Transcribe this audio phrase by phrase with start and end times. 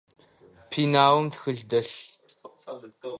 [0.69, 1.95] Пеналым тхылъ дэлъ.